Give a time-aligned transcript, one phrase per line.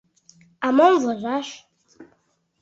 [0.65, 1.47] А мом возаш